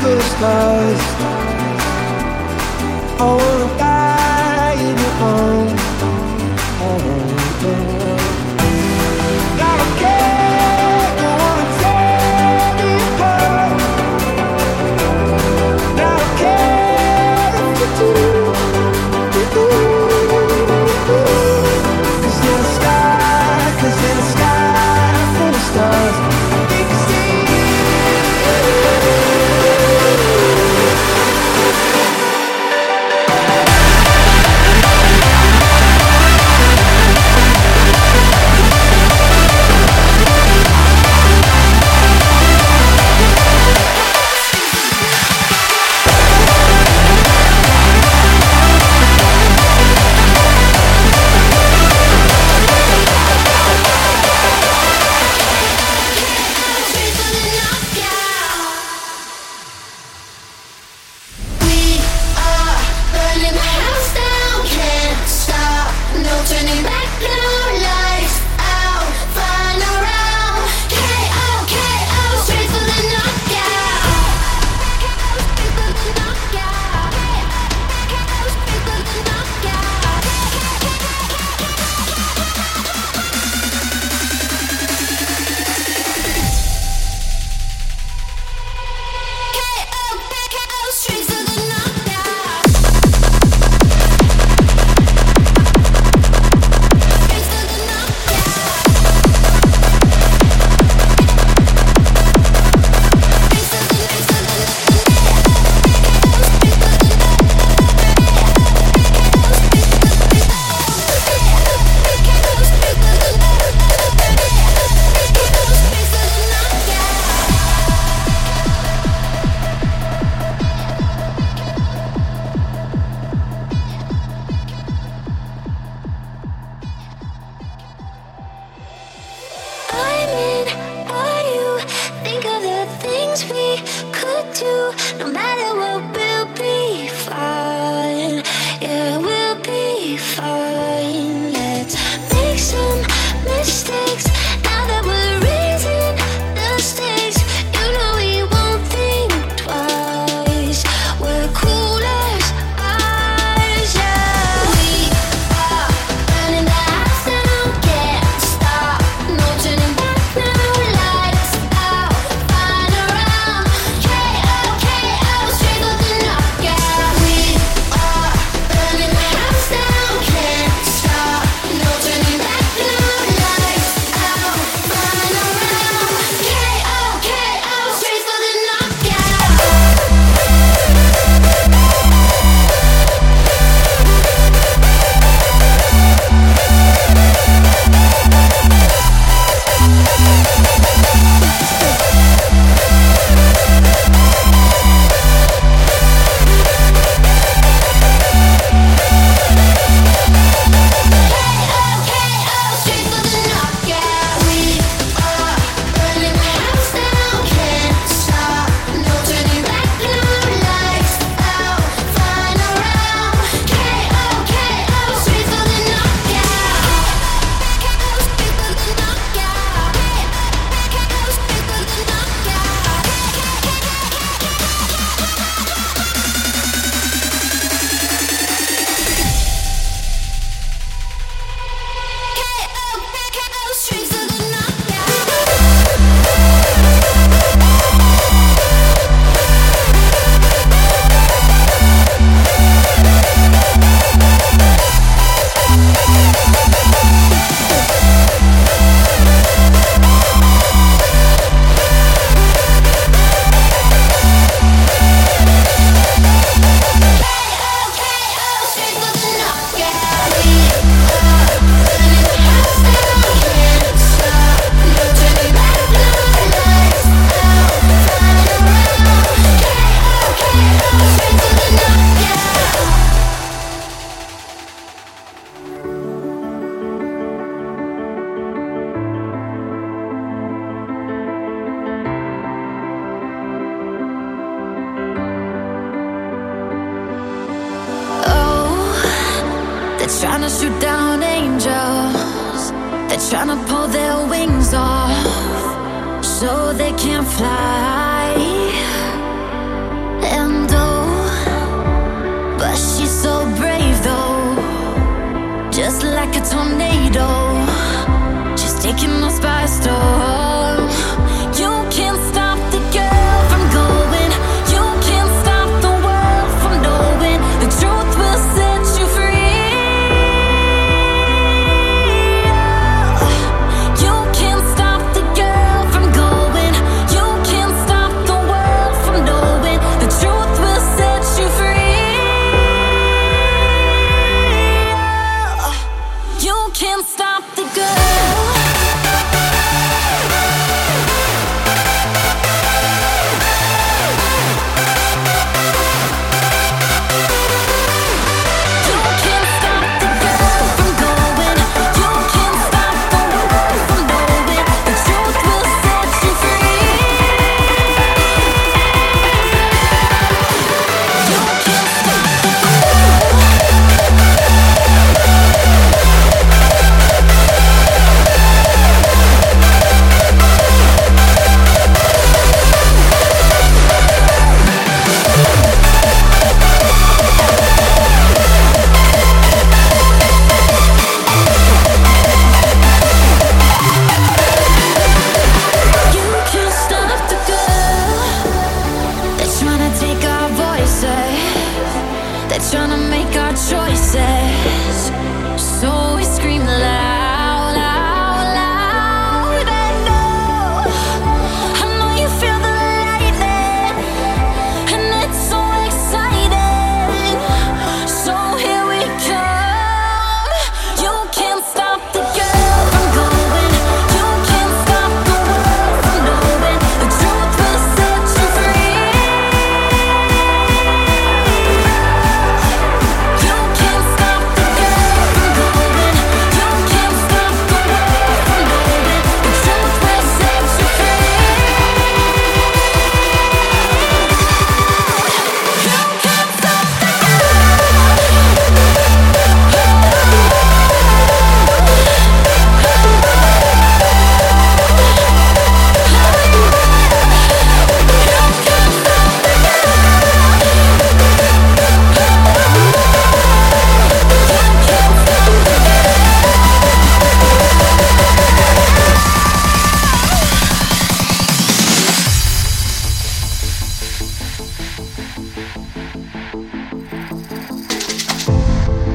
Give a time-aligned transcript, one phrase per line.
[0.00, 1.02] full of stars.
[3.18, 5.65] I wanna buy in your arms.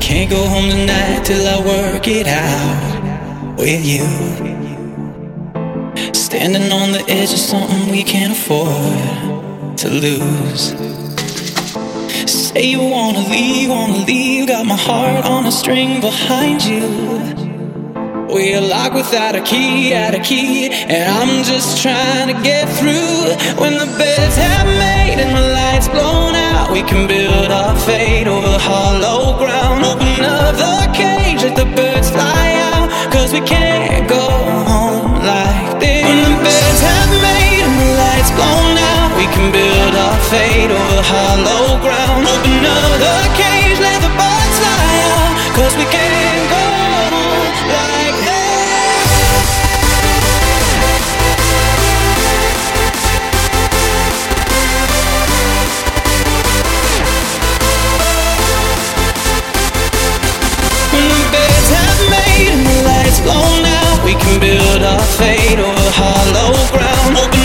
[0.02, 4.06] Can't go home tonight till I work it out with you.
[6.14, 10.74] Standing on the edge of something we can't afford to lose.
[12.26, 14.48] Say you wanna leave, wanna leave.
[14.48, 17.51] Got my heart on a string behind you.
[18.32, 23.28] We're locked without a key, out a key, and I'm just trying to get through.
[23.60, 28.28] When the beds have made and the lights blown out, we can build our fate
[28.28, 29.84] over hollow ground.
[29.84, 35.84] Open up the cage, let the birds fly out, cause we can't go home like
[35.84, 36.08] this.
[36.08, 40.72] When the beds have made and the lights blown out, we can build our fate
[40.72, 42.24] over hollow ground.
[42.32, 44.88] Open up the cage, let the birds fly
[45.20, 46.21] out, cause we can't
[64.12, 67.16] we can build our fate over hollow ground.
[67.18, 67.41] Open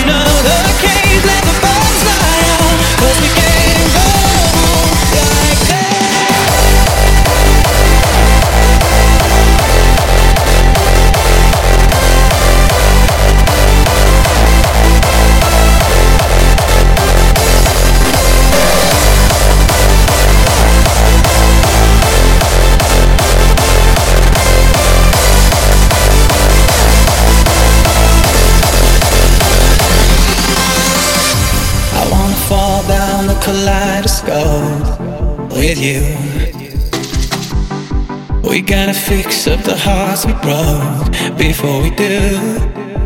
[38.67, 42.19] gotta fix up the hearts we broke before we do.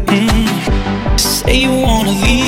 [0.07, 1.21] Mm.
[1.21, 2.40] Say you wanna leave,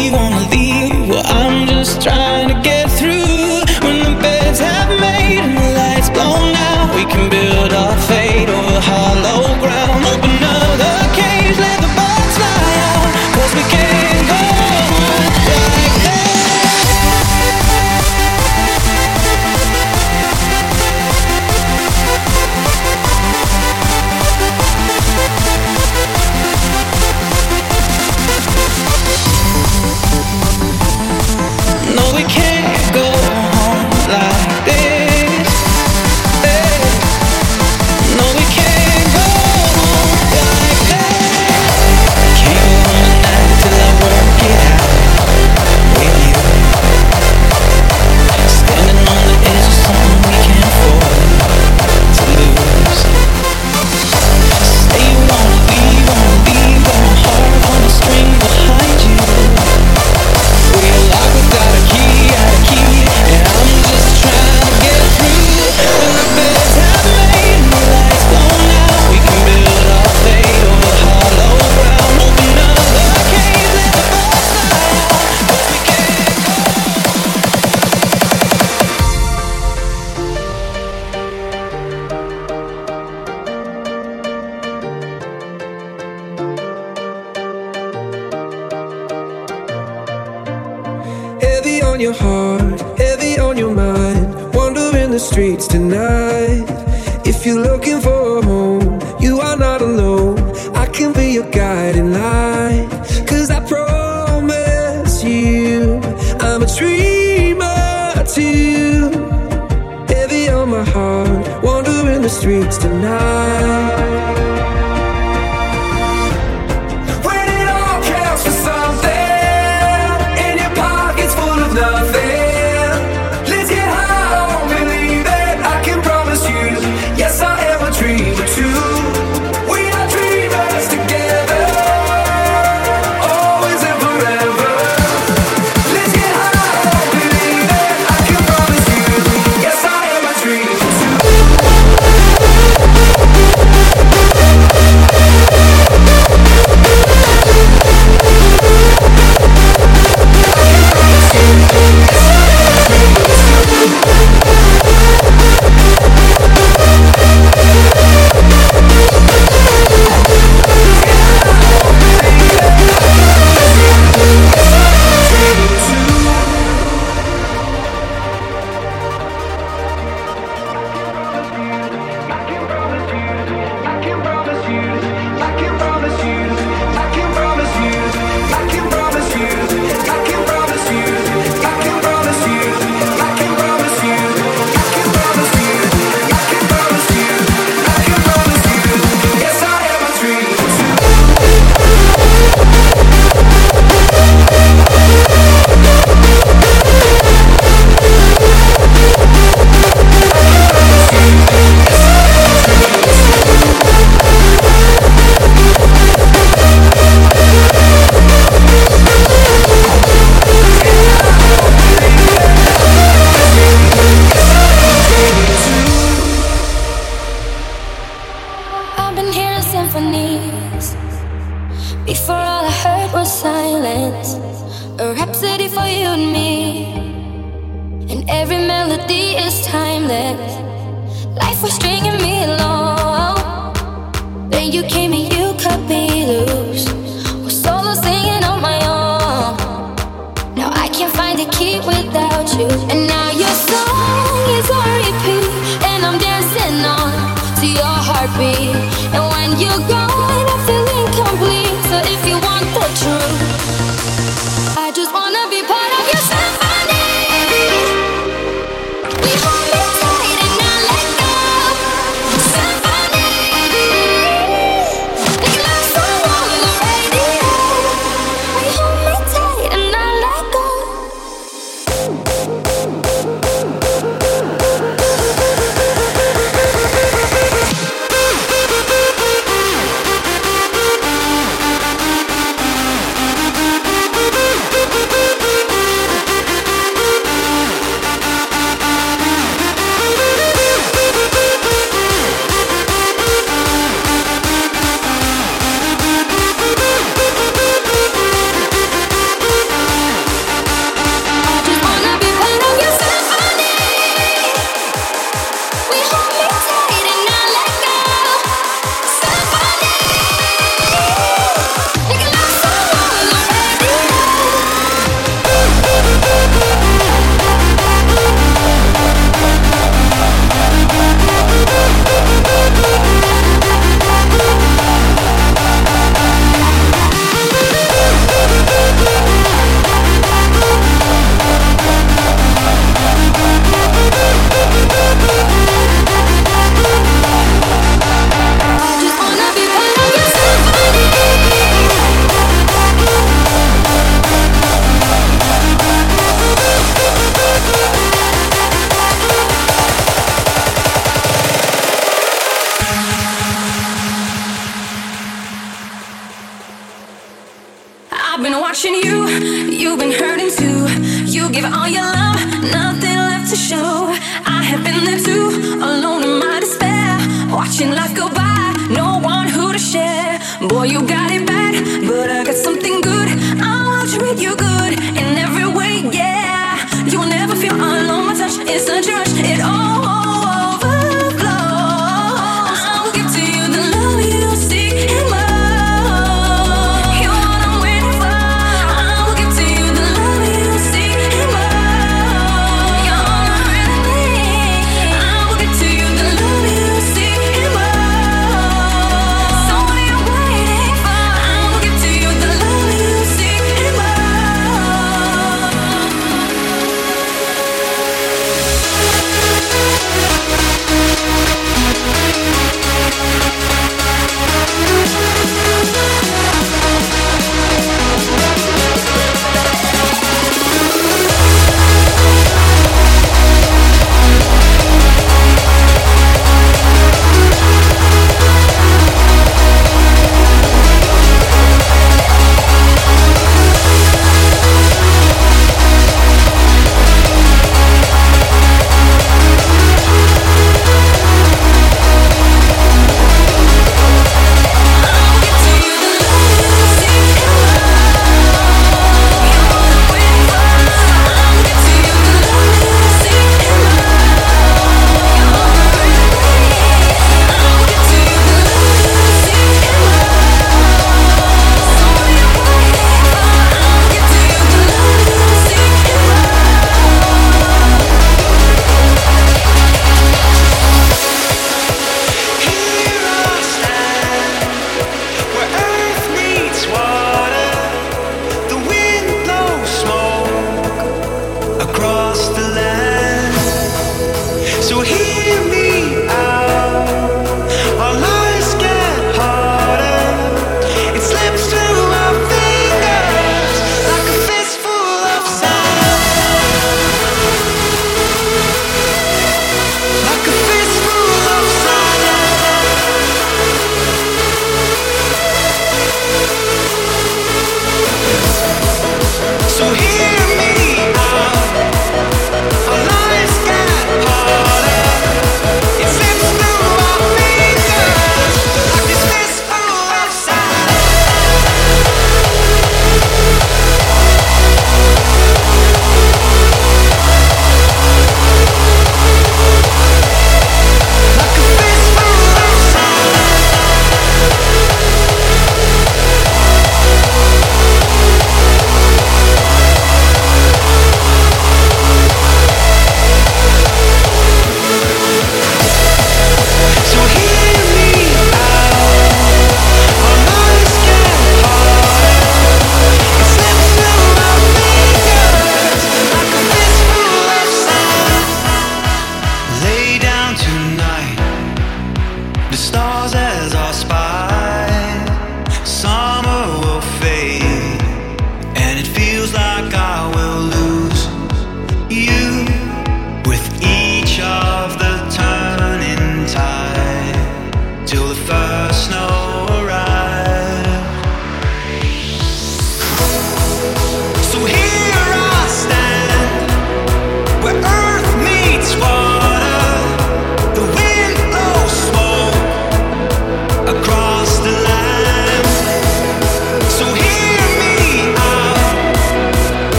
[358.73, 359.29] watching you,
[359.69, 360.89] you've been hurting too.
[361.31, 362.41] You give all your love,
[362.73, 364.09] nothing left to show.
[364.47, 367.19] I have been there too, alone in my despair.
[367.55, 370.41] Watching life go by, no one who to share.
[370.67, 372.92] Boy, you got it bad, but I got something.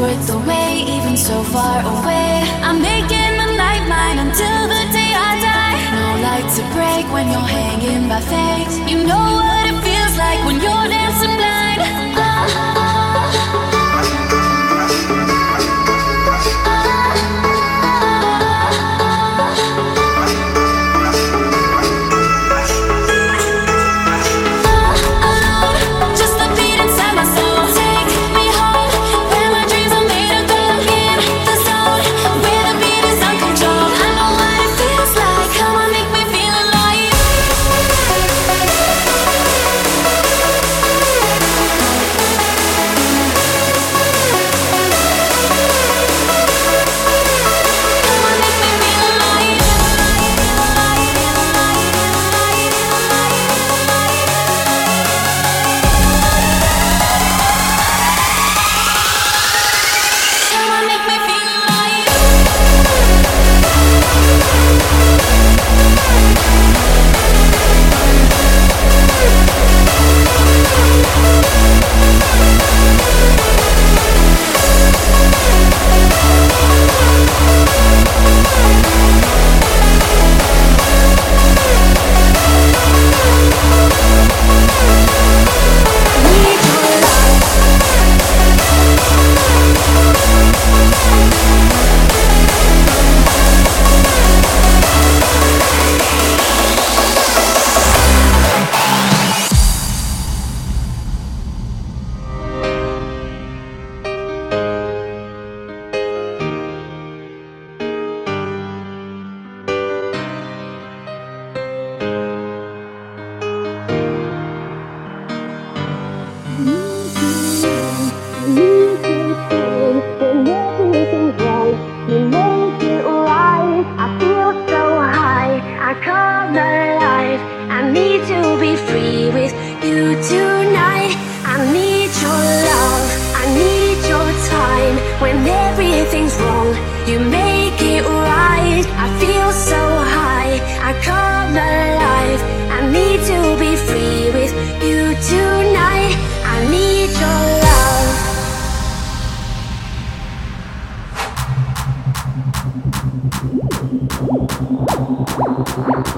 [0.00, 2.09] Worth the wait, even so far away.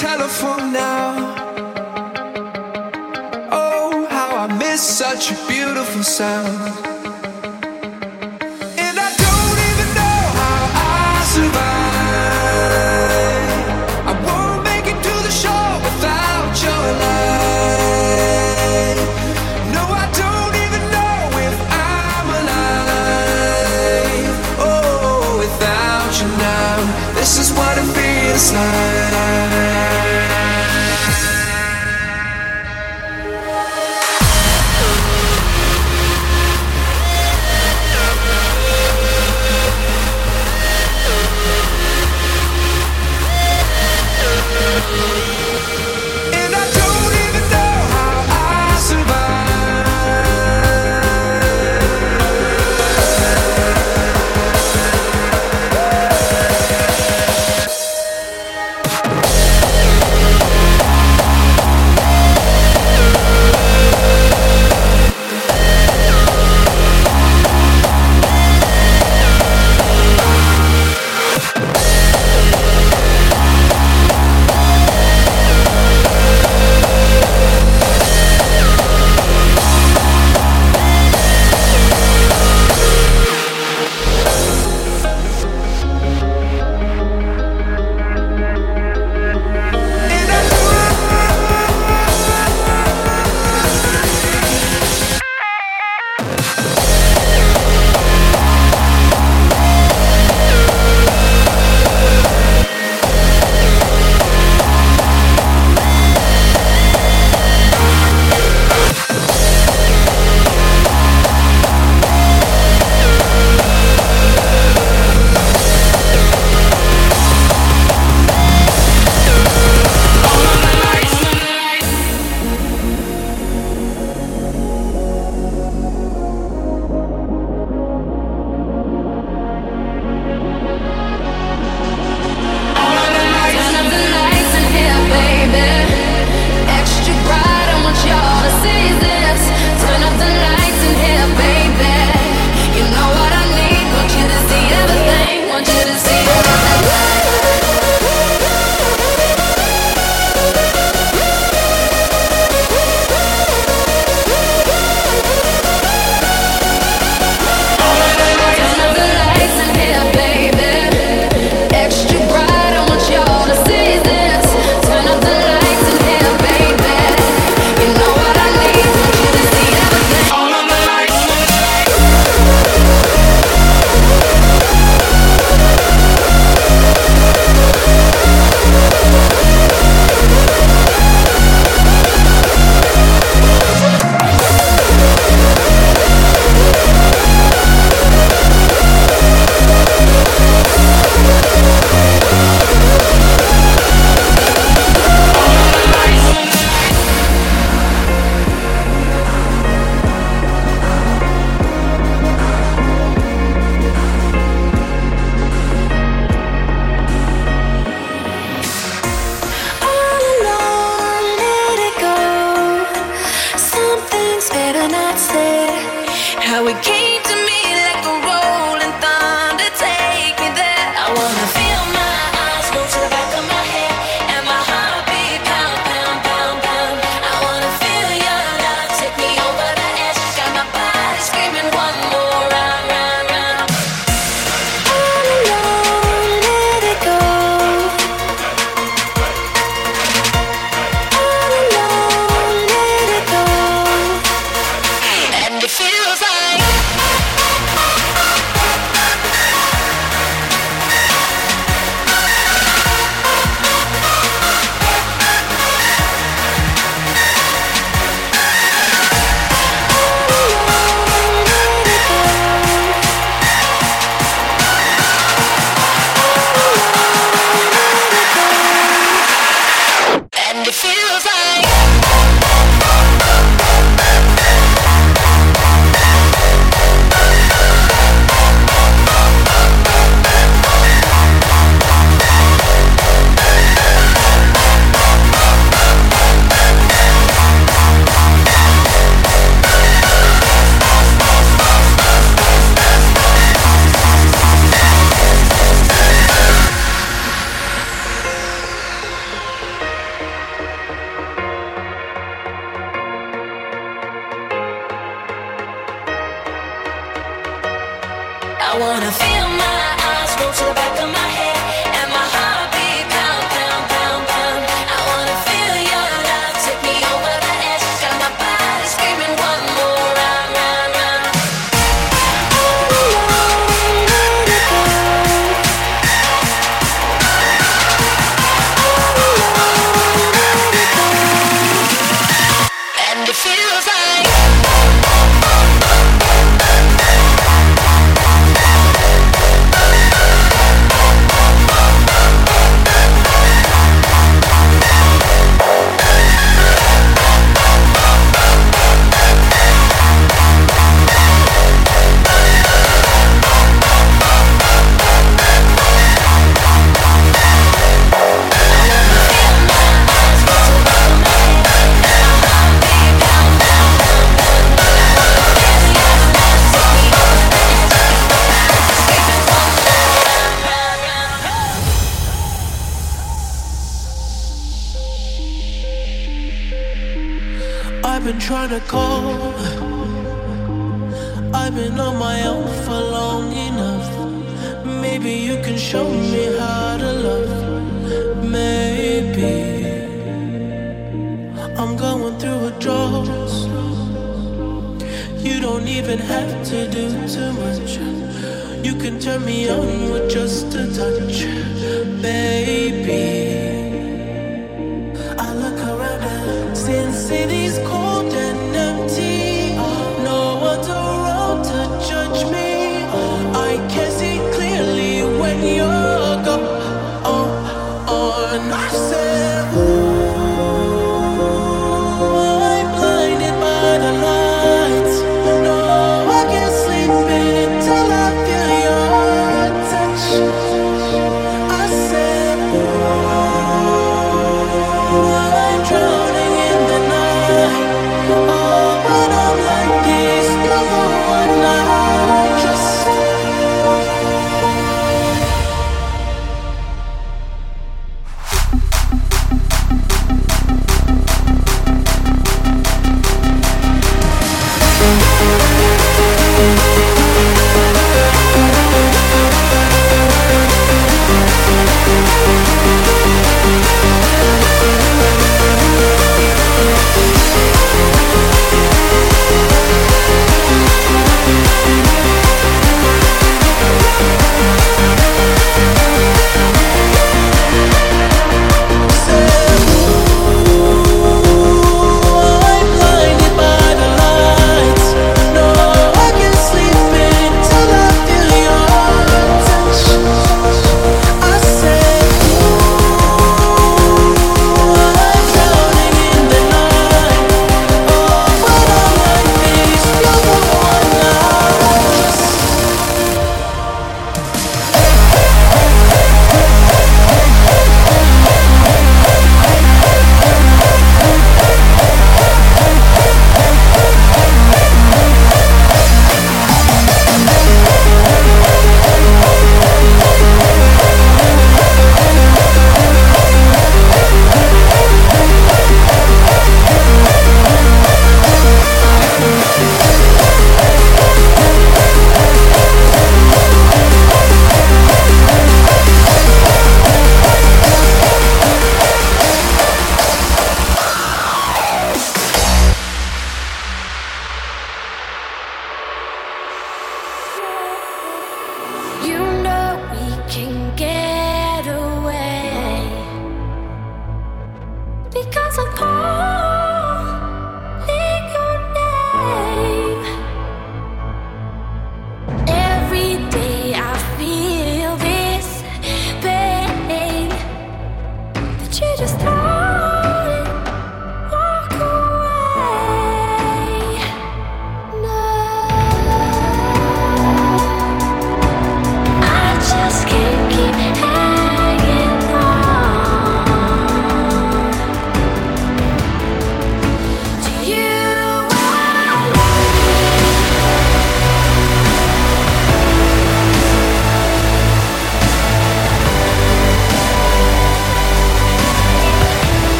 [0.00, 1.34] telephone now.
[3.50, 6.95] Oh, how I miss such a beautiful sound.